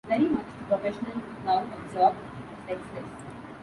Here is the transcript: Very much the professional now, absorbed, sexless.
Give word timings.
Very 0.07 0.27
much 0.27 0.47
the 0.57 0.65
professional 0.77 1.21
now, 1.45 1.63
absorbed, 1.77 2.17
sexless. 2.67 3.05